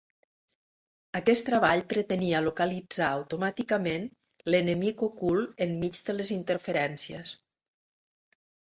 Aquest 1.19 1.45
treball 1.49 1.83
pretenia 1.91 2.41
localitzar 2.47 3.11
automàticament 3.19 4.09
l’enemic 4.53 5.07
ocult 5.13 5.65
enmig 5.69 6.03
de 6.11 6.19
les 6.19 6.37
interferències. 6.41 7.39